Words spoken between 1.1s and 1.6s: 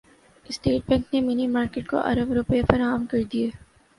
نےمنی